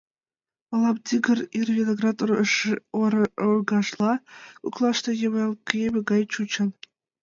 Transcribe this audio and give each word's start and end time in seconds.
Мылам 0.69 0.97
тигр 1.07 1.39
ир 1.59 1.67
виноград 1.77 2.17
оргажла 3.47 4.13
коклаште 4.61 5.09
йымен 5.21 5.49
кийыме 5.67 5.99
гай 6.09 6.21
чучын. 6.33 6.69